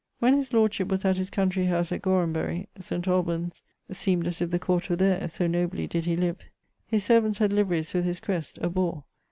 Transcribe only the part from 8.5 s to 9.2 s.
(a boare